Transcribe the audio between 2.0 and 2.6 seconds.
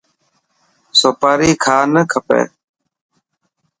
کپي.